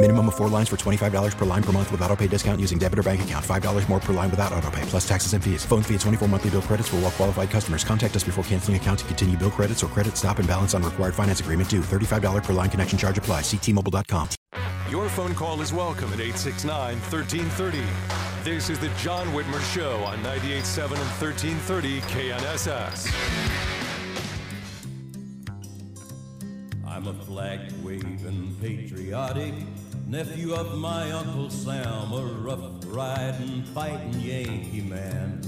[0.00, 2.78] Minimum of four lines for $25 per line per month with auto pay discount using
[2.78, 3.44] debit or bank account.
[3.44, 5.64] $5 more per line without auto pay, plus taxes and fees.
[5.64, 7.82] Phone fee at 24 monthly bill credits for all well qualified customers.
[7.82, 10.84] Contact us before canceling account to continue bill credits or credit stop and balance on
[10.84, 11.80] required finance agreement due.
[11.80, 13.40] $35 per line connection charge apply.
[13.40, 14.28] Ctmobile.com.
[14.88, 17.82] Your phone call is welcome at 869 1330.
[18.44, 23.58] This is the John Whitmer Show on 98.7 and 1330 KNSS.
[26.86, 29.54] I'm a flag waving patriotic
[30.08, 35.42] nephew of my Uncle Sam, a rough riding, fighting Yankee man.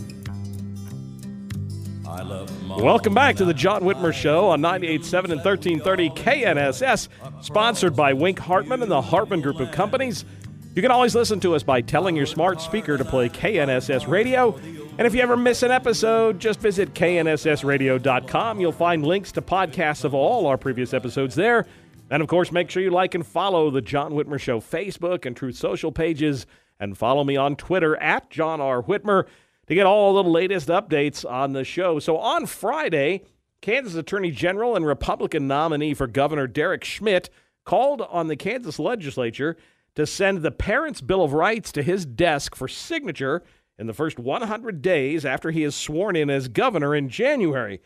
[2.07, 7.09] I love Welcome back to the John Whitmer Show on 98.7 and 1330 KNSS,
[7.41, 10.27] sponsored by Wink Hartman and the Hartman Group of Companies.
[10.75, 14.57] You can always listen to us by telling your smart speaker to play KNSS Radio.
[14.99, 18.61] And if you ever miss an episode, just visit knssradio.com.
[18.61, 21.67] You'll find links to podcasts of all our previous episodes there.
[22.11, 25.37] And of course, make sure you like and follow the John Whitmer Show Facebook and
[25.37, 26.45] Truth Social pages,
[26.81, 28.83] and follow me on Twitter at John R.
[28.83, 29.27] Whitmer
[29.69, 32.01] to get all the latest updates on the show.
[32.01, 33.23] So on Friday,
[33.61, 37.31] Kansas Attorney General and Republican nominee for Governor Derek Schmidt
[37.65, 39.57] called on the Kansas legislature
[39.95, 43.45] to send the Parents' Bill of Rights to his desk for signature
[43.79, 47.81] in the first 100 days after he is sworn in as governor in January.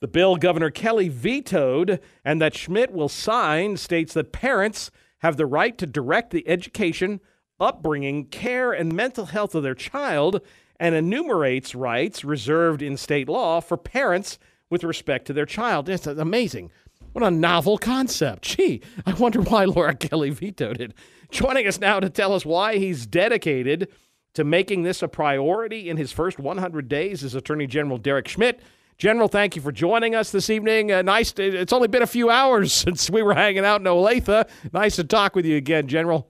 [0.00, 5.46] The bill Governor Kelly vetoed and that Schmidt will sign states that parents have the
[5.46, 7.20] right to direct the education,
[7.58, 10.40] upbringing, care, and mental health of their child
[10.78, 14.38] and enumerates rights reserved in state law for parents
[14.70, 15.88] with respect to their child.
[15.88, 16.70] It's amazing.
[17.12, 18.42] What a novel concept.
[18.42, 20.94] Gee, I wonder why Laura Kelly vetoed it.
[21.30, 23.88] Joining us now to tell us why he's dedicated
[24.34, 28.60] to making this a priority in his first 100 days is Attorney General Derek Schmidt.
[28.98, 30.90] General, thank you for joining us this evening.
[30.90, 31.30] Uh, nice.
[31.32, 34.48] To, it's only been a few hours since we were hanging out in Olathe.
[34.72, 36.28] Nice to talk with you again, General.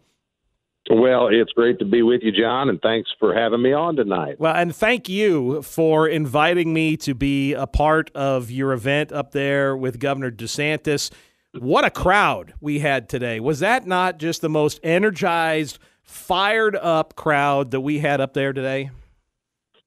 [0.90, 4.38] Well, it's great to be with you, John, and thanks for having me on tonight.
[4.38, 9.32] Well, and thank you for inviting me to be a part of your event up
[9.32, 11.10] there with Governor DeSantis.
[11.58, 13.40] What a crowd we had today.
[13.40, 18.52] Was that not just the most energized, fired up crowd that we had up there
[18.54, 18.90] today?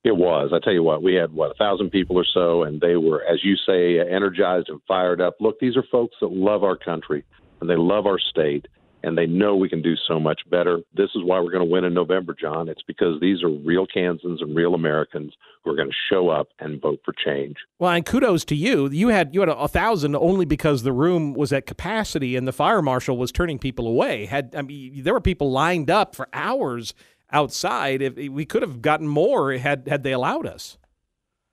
[0.03, 0.51] It was.
[0.53, 3.23] I tell you what, we had what a thousand people or so, and they were,
[3.23, 5.35] as you say, energized and fired up.
[5.39, 7.23] Look, these are folks that love our country
[7.61, 8.67] and they love our state,
[9.03, 10.79] and they know we can do so much better.
[10.95, 12.67] This is why we're going to win in November, John.
[12.67, 16.49] It's because these are real Kansans and real Americans who are going to show up
[16.59, 17.57] and vote for change.
[17.79, 18.89] Well, and kudos to you.
[18.89, 22.47] You had you had a, a thousand only because the room was at capacity and
[22.47, 24.25] the fire marshal was turning people away.
[24.25, 26.93] Had I mean, there were people lined up for hours
[27.31, 28.01] outside.
[28.01, 30.77] If we could have gotten more had had they allowed us.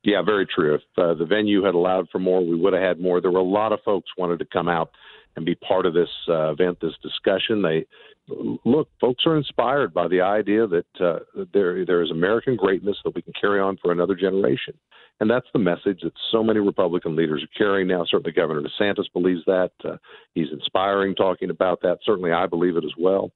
[0.05, 0.77] Yeah, very true.
[0.77, 3.21] If uh, the venue had allowed for more, we would have had more.
[3.21, 4.91] There were a lot of folks wanted to come out
[5.37, 7.62] and be part of this uh, event, this discussion.
[7.62, 7.87] They
[8.65, 11.19] look, folks are inspired by the idea that uh,
[11.53, 14.75] there there is American greatness that we can carry on for another generation,
[15.21, 18.05] and that's the message that so many Republican leaders are carrying now.
[18.05, 19.71] Certainly, Governor DeSantis believes that.
[19.84, 19.97] Uh,
[20.34, 21.99] he's inspiring, talking about that.
[22.05, 23.33] Certainly, I believe it as well.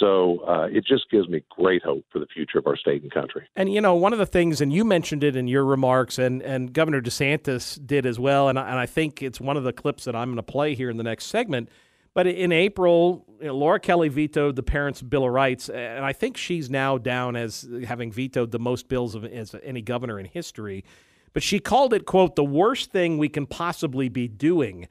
[0.00, 3.12] So uh, it just gives me great hope for the future of our state and
[3.12, 3.46] country.
[3.56, 6.42] And you know, one of the things, and you mentioned it in your remarks, and
[6.42, 9.72] and Governor DeSantis did as well, and I, and I think it's one of the
[9.72, 11.68] clips that I'm going to play here in the next segment.
[12.14, 16.12] But in April, you know, Laura Kelly vetoed the Parents' Bill of Rights, and I
[16.12, 20.26] think she's now down as having vetoed the most bills of as any governor in
[20.26, 20.84] history.
[21.32, 24.88] But she called it, quote, the worst thing we can possibly be doing.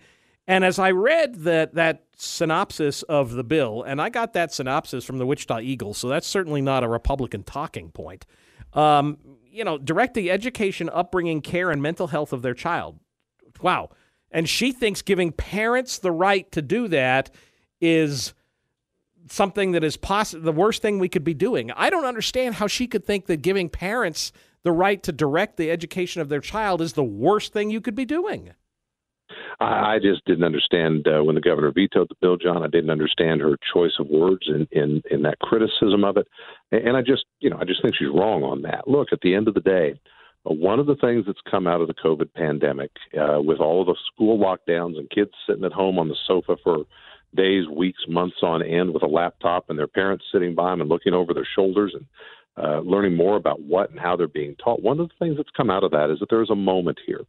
[0.48, 5.06] And as I read that that synopsis of the bill, and I got that synopsis
[5.06, 8.26] from the Wichita Eagle, so that's certainly not a Republican talking point.
[8.74, 9.20] Um,
[9.52, 13.00] you know, direct the education, upbringing, care, and mental health of their child.
[13.62, 13.90] Wow.
[14.32, 17.32] And she thinks giving parents the right to do that
[17.80, 18.34] is
[19.28, 21.72] something that is poss- the worst thing we could be doing.
[21.72, 24.32] I don't understand how she could think that giving parents
[24.64, 27.96] the right to direct the education of their child is the worst thing you could
[27.96, 28.54] be doing.
[29.60, 32.64] I, I just didn't understand uh, when the governor vetoed the bill, John.
[32.64, 36.28] I didn't understand her choice of words in in, in that criticism of it,
[36.72, 38.88] and I just you know I just think she's wrong on that.
[38.88, 40.00] Look, at the end of the day.
[40.44, 43.88] One of the things that's come out of the COVID pandemic, uh, with all of
[43.88, 46.86] the school lockdowns and kids sitting at home on the sofa for
[47.36, 50.90] days, weeks, months on end with a laptop, and their parents sitting by them and
[50.90, 52.06] looking over their shoulders and
[52.58, 54.82] uh, learning more about what and how they're being taught.
[54.82, 57.22] One of the things that's come out of that is that there's a moment here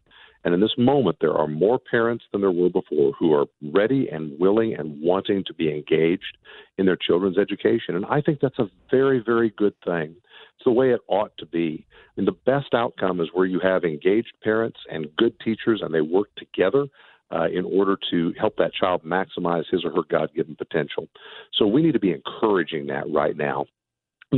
[0.45, 4.09] and in this moment, there are more parents than there were before who are ready
[4.09, 6.37] and willing and wanting to be engaged
[6.79, 7.95] in their children's education.
[7.95, 10.17] And I think that's a very, very good thing.
[10.57, 11.87] It's the way it ought to be.
[12.17, 16.01] And the best outcome is where you have engaged parents and good teachers and they
[16.01, 16.87] work together.
[17.35, 21.09] Uh, in order to help that child maximize his or her God given potential.
[21.55, 23.65] So we need to be encouraging that right now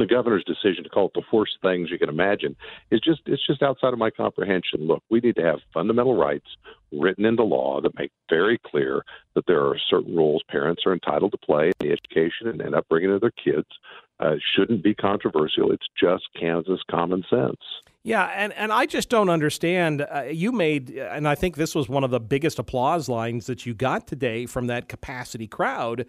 [0.00, 2.56] the governor's decision to call it the worst things you can imagine
[2.90, 4.86] is just it's just outside of my comprehension.
[4.86, 6.46] Look, we need to have fundamental rights
[6.92, 9.04] written into law that make very clear
[9.34, 12.74] that there are certain roles parents are entitled to play in the education and, and
[12.74, 13.68] upbringing of their kids.
[14.20, 15.72] Uh, shouldn't be controversial.
[15.72, 17.58] It's just Kansas common sense.
[18.04, 20.02] Yeah, and, and I just don't understand.
[20.02, 23.66] Uh, you made, and I think this was one of the biggest applause lines that
[23.66, 26.06] you got today from that capacity crowd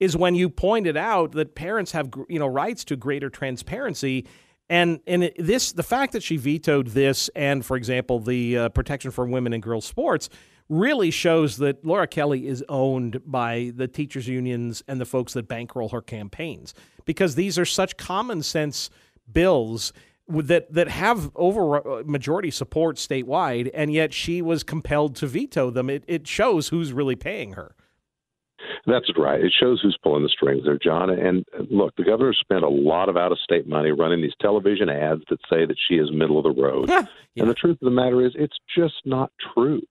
[0.00, 4.26] is when you pointed out that parents have you know rights to greater transparency.
[4.68, 9.10] And and this the fact that she vetoed this and for example the uh, protection
[9.10, 10.28] for women and girls sports
[10.68, 15.46] really shows that Laura Kelly is owned by the teachers unions and the folks that
[15.46, 16.74] bankroll her campaigns.
[17.04, 18.90] Because these are such common sense
[19.32, 19.92] bills
[20.28, 25.70] that that have over uh, majority support statewide and yet she was compelled to veto
[25.70, 25.88] them.
[25.88, 27.76] It it shows who's really paying her
[28.86, 29.40] that's right.
[29.40, 31.10] It shows who's pulling the strings there, John.
[31.10, 34.88] And look, the governor spent a lot of out of state money running these television
[34.88, 36.88] ads that say that she is middle of the road.
[36.88, 37.04] yeah.
[37.36, 39.82] And the truth of the matter is, it's just not true.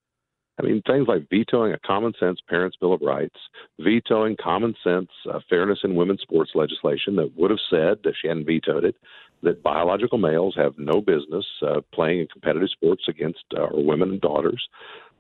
[0.58, 3.36] I mean, things like vetoing a common sense Parents' Bill of Rights,
[3.80, 8.30] vetoing common sense uh, fairness in women's sports legislation that would have said, if she
[8.30, 8.96] hadn't vetoed it,
[9.44, 14.12] that biological males have no business uh, playing in competitive sports against uh, our women
[14.12, 14.66] and daughters.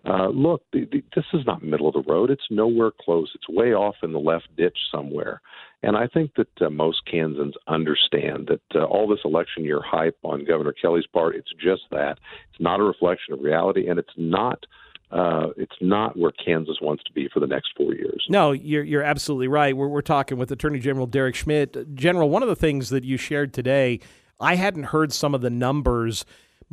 [0.08, 2.30] Uh, look, the, the, this is not middle of the road.
[2.30, 3.32] It's nowhere close.
[3.34, 5.42] It's way off in the left ditch somewhere.
[5.82, 10.18] And I think that uh, most Kansans understand that uh, all this election year hype
[10.24, 12.20] on Governor Kelly's part, it's just that.
[12.52, 14.66] It's not a reflection of reality, and it's not.
[15.12, 18.26] Uh, it's not where Kansas wants to be for the next four years.
[18.28, 19.78] No, you're you're absolutely right.
[19.78, 21.94] We're we're talking with Attorney General Derek Schmidt.
[21.96, 24.00] General, one of the things that you shared today,
[24.40, 26.26] I hadn't heard some of the numbers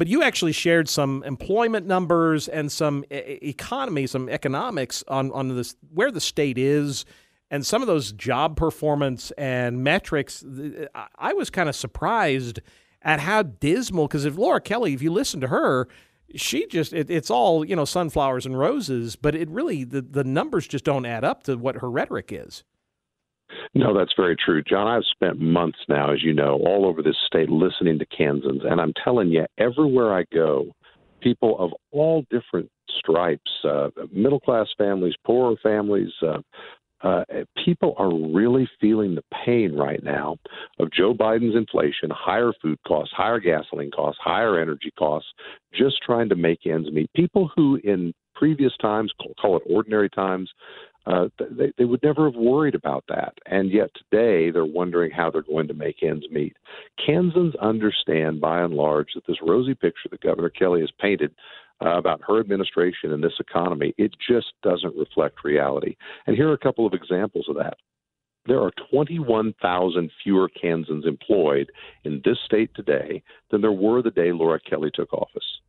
[0.02, 5.54] but you actually shared some employment numbers and some e- economy, some economics on on
[5.54, 7.04] this where the state is,
[7.52, 10.44] and some of those job performance and metrics.
[11.16, 12.58] I was kind of surprised
[13.02, 14.08] at how dismal.
[14.08, 15.86] Because if Laura Kelly, if you listen to her,
[16.34, 20.24] she just it, it's all you know sunflowers and roses, but it really the the
[20.24, 22.64] numbers just don't add up to what her rhetoric is.
[23.74, 24.86] No, that's very true, John.
[24.86, 28.80] I've spent months now, as you know, all over this state listening to Kansans, and
[28.80, 30.72] I'm telling you, everywhere I go,
[31.20, 36.38] people of all different stripes, uh, middle class families, poorer families, uh,
[37.02, 37.24] uh,
[37.64, 40.36] people are really feeling the pain right now
[40.78, 45.28] of Joe Biden's inflation, higher food costs, higher gasoline costs, higher energy costs,
[45.74, 47.12] just trying to make ends meet.
[47.14, 50.50] People who in previous times, call it ordinary times,
[51.06, 53.34] uh, they, they would never have worried about that.
[53.46, 56.56] And yet today they're wondering how they're going to make ends meet.
[57.04, 61.34] Kansans understand by and large that this rosy picture that Governor Kelly has painted
[61.84, 65.96] uh, about her administration and this economy, it just doesn't reflect reality.
[66.26, 67.74] And here are a couple of examples of that.
[68.46, 71.70] There are 21,000 fewer Kansans employed
[72.04, 75.60] in this state today than there were the day Laura Kelly took office.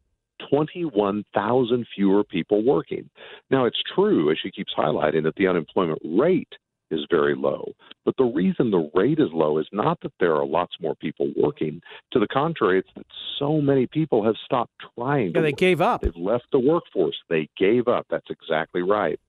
[0.50, 3.10] 21,000 fewer people working.
[3.50, 6.54] Now, it's true, as she keeps highlighting, that the unemployment rate
[6.92, 7.74] is very low.
[8.06, 11.32] But the reason the rate is low is not that there are lots more people
[11.36, 11.82] working.
[12.12, 13.06] To the contrary, it's that
[13.40, 15.32] so many people have stopped trying.
[15.34, 15.58] Yeah, they work.
[15.58, 16.02] gave up.
[16.02, 17.18] They've left the workforce.
[17.30, 18.06] They gave up.
[18.10, 19.20] That's exactly right.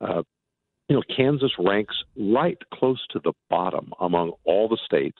[0.00, 0.22] Uh,
[0.88, 5.18] you know, Kansas ranks right close to the bottom among all the states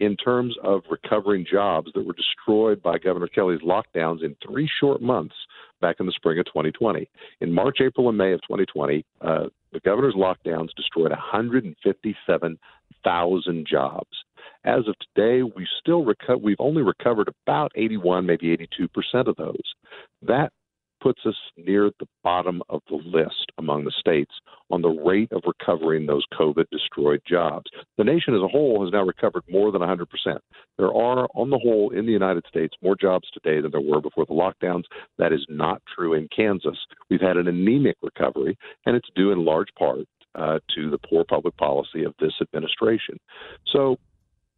[0.00, 5.00] in terms of recovering jobs that were destroyed by Governor Kelly's lockdowns in three short
[5.00, 5.34] months
[5.80, 7.08] back in the spring of 2020.
[7.40, 14.24] In March, April, and May of 2020, uh, the governor's lockdowns destroyed 157,000 jobs.
[14.64, 19.36] As of today, we still reco- we've only recovered about 81, maybe 82 percent of
[19.36, 19.74] those.
[20.22, 20.52] That
[21.02, 24.32] puts us near the bottom of the list among the states
[24.70, 27.70] on the rate of recovering those COVID destroyed jobs.
[27.98, 30.06] The nation as a whole has now recovered more than 100%.
[30.78, 34.00] There are, on the whole, in the United States, more jobs today than there were
[34.00, 34.84] before the lockdowns.
[35.18, 36.78] That is not true in Kansas.
[37.10, 41.24] We've had an anemic recovery, and it's due in large part uh, to the poor
[41.24, 43.18] public policy of this administration.
[43.72, 43.96] So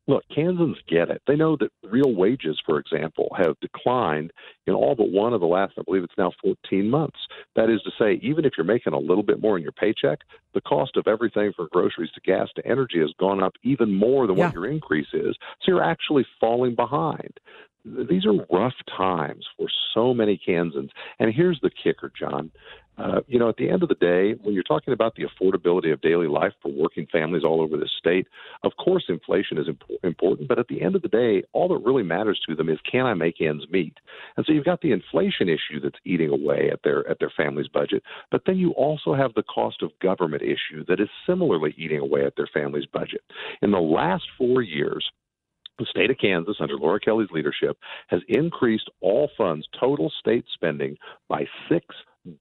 [0.09, 1.21] Look, Kansans get it.
[1.27, 4.33] They know that real wages, for example, have declined
[4.67, 7.19] in all but one of the last, I believe it's now 14 months.
[7.57, 10.21] That is to say, even if you're making a little bit more in your paycheck,
[10.55, 14.27] the cost of everything from groceries to gas to energy has gone up even more
[14.27, 14.47] than yeah.
[14.47, 15.37] what your increase is.
[15.61, 17.39] So you're actually falling behind
[17.85, 20.91] these are rough times for so many Kansans.
[21.19, 22.51] And here's the kicker, John.
[22.99, 25.93] Uh, you know, at the end of the day, when you're talking about the affordability
[25.93, 28.27] of daily life for working families all over the state,
[28.65, 30.49] of course, inflation is imp- important.
[30.49, 33.07] But at the end of the day, all that really matters to them is can
[33.07, 33.99] I make ends meet?
[34.37, 37.69] And so you've got the inflation issue that's eating away at their at their family's
[37.69, 38.03] budget.
[38.31, 42.25] But then you also have the cost of government issue that is similarly eating away
[42.25, 43.23] at their family's budget.
[43.63, 45.09] In the last four years,
[45.79, 47.79] the state of Kansas, under Laura Kelly's leadership,
[48.09, 50.97] has increased all funds, total state spending,
[51.29, 51.81] by $6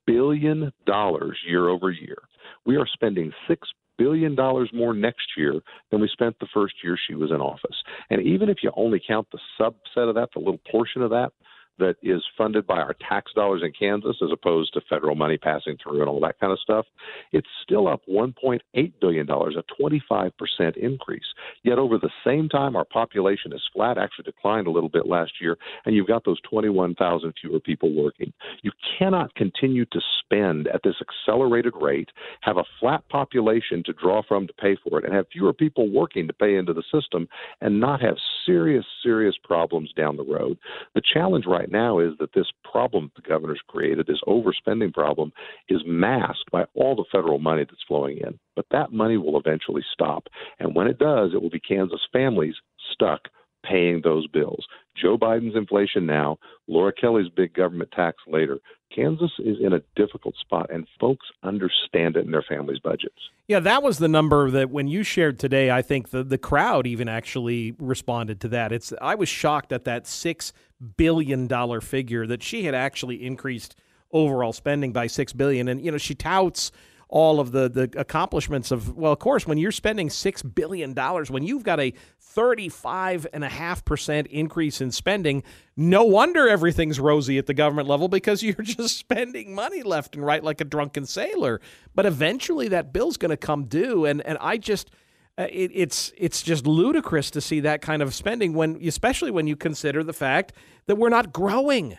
[0.05, 2.17] billion dollars year over year.
[2.65, 3.57] We are spending $6
[3.97, 4.35] billion
[4.73, 5.59] more next year
[5.91, 7.75] than we spent the first year she was in office.
[8.09, 11.31] And even if you only count the subset of that, the little portion of that,
[11.79, 15.77] that is funded by our tax dollars in Kansas as opposed to federal money passing
[15.81, 16.85] through and all that kind of stuff,
[17.31, 18.59] it's still up $1.8
[18.99, 21.23] billion, a 25% increase.
[21.63, 25.33] Yet over the same time, our population is flat, actually declined a little bit last
[25.41, 28.33] year, and you've got those 21,000 fewer people working.
[28.63, 32.09] You cannot continue to spend at this accelerated rate,
[32.41, 35.89] have a flat population to draw from to pay for it, and have fewer people
[35.89, 37.27] working to pay into the system,
[37.61, 38.15] and not have
[38.45, 40.57] serious, serious problems down the road.
[40.95, 45.31] The challenge right right now is that this problem the governor's created, this overspending problem,
[45.69, 48.37] is masked by all the federal money that's flowing in.
[48.55, 50.27] But that money will eventually stop.
[50.59, 52.55] And when it does, it will be Kansas families
[52.93, 53.21] stuck
[53.65, 54.65] paying those bills.
[54.95, 58.59] Joe Biden's inflation now, Laura Kelly's big government tax later.
[58.93, 63.29] Kansas is in a difficult spot, and folks understand it in their families' budgets.
[63.47, 66.87] Yeah, that was the number that when you shared today, I think the, the crowd
[66.87, 68.71] even actually responded to that.
[68.71, 70.51] It's I was shocked at that six
[70.97, 73.75] billion dollar figure that she had actually increased
[74.11, 76.71] overall spending by six billion, and you know she touts
[77.09, 81.31] all of the the accomplishments of well of course when you're spending 6 billion dollars
[81.31, 81.93] when you've got a
[82.35, 85.41] 35.5% increase in spending
[85.75, 90.25] no wonder everything's rosy at the government level because you're just spending money left and
[90.25, 91.61] right like a drunken sailor.
[91.95, 94.91] But eventually that bill's going to come due and and I just
[95.37, 99.47] uh, it, it's it's just ludicrous to see that kind of spending when especially when
[99.47, 100.53] you consider the fact
[100.87, 101.97] that we're not growing.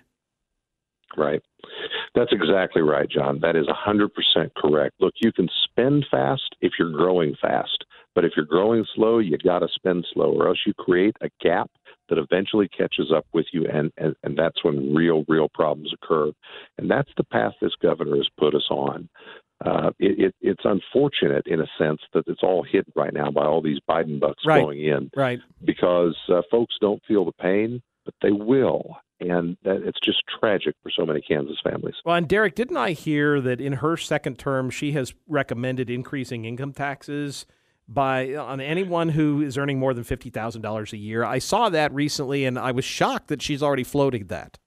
[1.16, 1.42] Right
[2.14, 3.40] that's exactly right, John.
[3.40, 4.08] That is 100%
[4.56, 4.94] correct.
[5.00, 7.84] Look, you can spend fast if you're growing fast,
[8.14, 11.28] but if you're growing slow, you got to spend slow, or else you create a
[11.40, 11.70] gap
[12.08, 16.32] that eventually catches up with you, and, and, and that's when real, real problems occur.
[16.78, 19.08] And that's the path this governor has put us on.
[19.64, 23.44] Uh, it, it, it's unfortunate in a sense that it's all hit right now by
[23.44, 24.60] all these Biden bucks right.
[24.60, 25.40] flowing in, right?
[25.64, 30.74] Because uh, folks don't feel the pain, but they will, and that, it's just tragic
[30.82, 31.94] for so many Kansas families.
[32.04, 36.44] Well, and Derek, didn't I hear that in her second term she has recommended increasing
[36.44, 37.46] income taxes
[37.88, 41.24] by on anyone who is earning more than fifty thousand dollars a year?
[41.24, 44.58] I saw that recently, and I was shocked that she's already floated that.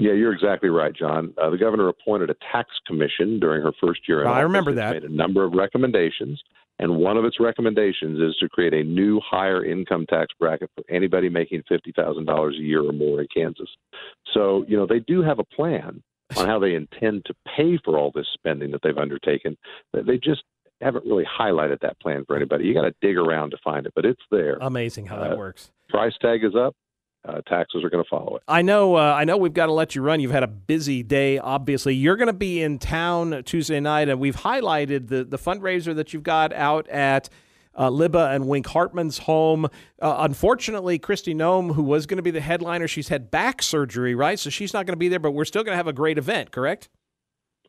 [0.00, 1.34] Yeah, you're exactly right, John.
[1.42, 4.20] Uh, the governor appointed a tax commission during her first year.
[4.22, 4.42] In I office.
[4.44, 4.92] remember that.
[4.92, 6.40] Made a number of recommendations,
[6.78, 10.84] and one of its recommendations is to create a new higher income tax bracket for
[10.88, 13.68] anybody making $50,000 a year or more in Kansas.
[14.32, 16.02] So, you know, they do have a plan
[16.36, 19.56] on how they intend to pay for all this spending that they've undertaken.
[19.92, 20.42] They just
[20.80, 22.64] haven't really highlighted that plan for anybody.
[22.64, 24.58] You got to dig around to find it, but it's there.
[24.60, 25.72] Amazing how that uh, works.
[25.88, 26.76] Price tag is up
[27.26, 28.42] uh, taxes are going to follow it.
[28.48, 28.96] I know.
[28.96, 29.36] Uh, I know.
[29.36, 30.20] We've got to let you run.
[30.20, 31.38] You've had a busy day.
[31.38, 35.94] Obviously, you're going to be in town Tuesday night, and we've highlighted the the fundraiser
[35.94, 37.28] that you've got out at.
[37.74, 39.66] Uh, Libba and Wink Hartman's home.
[40.02, 44.16] Uh, unfortunately, Kristi Noem, who was going to be the headliner, she's had back surgery,
[44.16, 44.36] right?
[44.36, 46.18] So she's not going to be there, but we're still going to have a great
[46.18, 46.88] event, correct?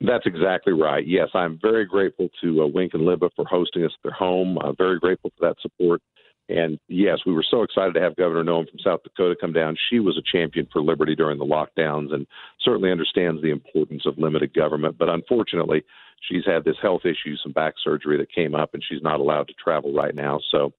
[0.02, 1.06] That's exactly right.
[1.06, 4.58] Yes, I'm very grateful to uh, Wink and Libba for hosting us at their home.
[4.58, 6.02] Uh, very grateful for that support.
[6.50, 9.78] And yes, we were so excited to have Governor Noem from South Dakota come down.
[9.90, 12.26] She was a champion for liberty during the lockdowns and
[12.60, 14.98] certainly understands the importance of limited government.
[14.98, 15.84] But unfortunately,
[16.28, 19.48] she's had this health issue, some back surgery that came up, and she's not allowed
[19.50, 20.40] to travel right now.
[20.52, 20.74] So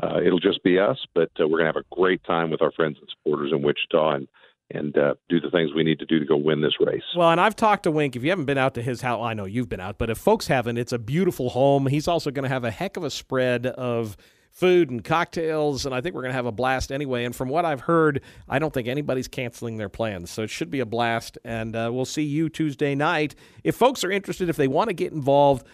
[0.00, 2.62] uh, it'll just be us, but uh, we're going to have a great time with
[2.62, 4.10] our friends and supporters in Wichita.
[4.14, 4.28] And
[4.70, 7.04] and uh, do the things we need to do to go win this race.
[7.16, 8.16] Well, and I've talked to Wink.
[8.16, 10.18] If you haven't been out to his house, I know you've been out, but if
[10.18, 11.86] folks haven't, it's a beautiful home.
[11.86, 14.16] He's also going to have a heck of a spread of
[14.56, 17.24] food and cocktails, and I think we're going to have a blast anyway.
[17.24, 20.70] And from what I've heard, I don't think anybody's canceling their plans, so it should
[20.70, 21.36] be a blast.
[21.44, 23.34] And uh, we'll see you Tuesday night.
[23.64, 25.66] If folks are interested, if they want to get involved,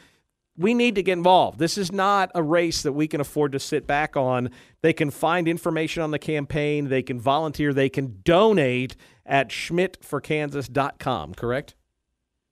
[0.56, 1.60] we need to get involved.
[1.60, 4.50] This is not a race that we can afford to sit back on.
[4.80, 11.34] They can find information on the campaign, they can volunteer, they can donate at schmidtforkansas.com,
[11.34, 11.76] correct?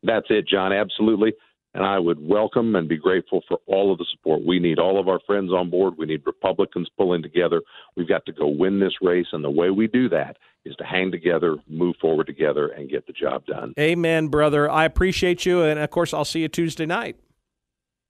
[0.04, 0.72] That's it, John.
[0.72, 1.34] Absolutely.
[1.72, 4.44] And I would welcome and be grateful for all of the support.
[4.44, 5.94] We need all of our friends on board.
[5.96, 7.62] We need Republicans pulling together.
[7.96, 9.28] We've got to go win this race.
[9.32, 13.06] And the way we do that is to hang together, move forward together, and get
[13.06, 13.72] the job done.
[13.78, 14.68] Amen, brother.
[14.68, 15.62] I appreciate you.
[15.62, 17.16] And of course, I'll see you Tuesday night.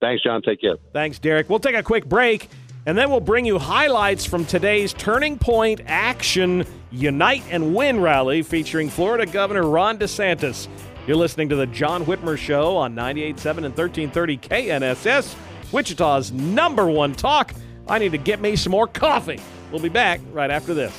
[0.00, 0.40] Thanks, John.
[0.40, 0.76] Take care.
[0.94, 1.50] Thanks, Derek.
[1.50, 2.48] We'll take a quick break.
[2.86, 8.40] And then we'll bring you highlights from today's Turning Point Action Unite and Win rally
[8.42, 10.66] featuring Florida Governor Ron DeSantis.
[11.10, 15.34] You're listening to the John Whitmer Show on 98.7 and 1330 KNSS,
[15.72, 17.52] Wichita's number one talk.
[17.88, 19.40] I need to get me some more coffee.
[19.72, 20.94] We'll be back right after this.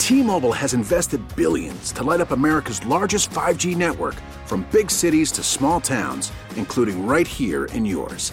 [0.00, 5.44] T-Mobile has invested billions to light up America's largest 5G network from big cities to
[5.44, 8.32] small towns, including right here in yours.